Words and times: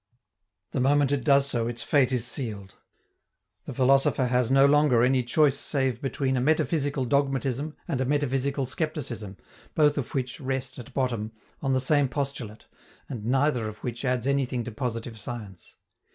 The 0.71 0.79
moment 0.79 1.11
it 1.11 1.23
does 1.23 1.45
so, 1.45 1.67
its 1.67 1.83
fate 1.83 2.11
is 2.11 2.25
sealed. 2.25 2.73
The 3.65 3.73
philosopher 3.75 4.25
has 4.29 4.49
no 4.49 4.65
longer 4.65 5.03
any 5.03 5.21
choice 5.21 5.59
save 5.59 6.01
between 6.01 6.35
a 6.35 6.41
metaphysical 6.41 7.05
dogmatism 7.05 7.75
and 7.87 8.01
a 8.01 8.05
metaphysical 8.05 8.65
skepticism, 8.65 9.37
both 9.75 9.99
of 9.99 10.15
which 10.15 10.39
rest, 10.39 10.79
at 10.79 10.91
bottom, 10.95 11.33
on 11.61 11.73
the 11.73 11.79
same 11.79 12.09
postulate, 12.09 12.65
and 13.09 13.25
neither 13.27 13.67
of 13.67 13.83
which 13.83 14.03
adds 14.03 14.25
anything 14.25 14.63
to 14.63 14.71
positive 14.71 15.19
science. 15.19 15.75